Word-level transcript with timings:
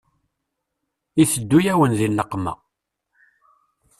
Iteddu-yawen 1.21 1.91
di 1.99 2.07
nneqma. 2.11 2.53